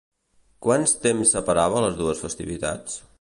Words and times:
Quants 0.67 0.93
temps 1.03 1.33
separava 1.37 1.85
les 1.87 2.01
dues 2.03 2.25
festivitats? 2.25 2.97